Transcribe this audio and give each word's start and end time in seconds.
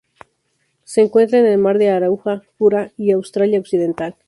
Se 0.83 1.01
encuentra 1.01 1.37
en 1.37 1.45
el 1.45 1.59
Mar 1.59 1.77
de 1.77 1.91
Arafura 1.91 2.91
y 2.97 3.11
Australia 3.11 3.59
Occidental. 3.59 4.15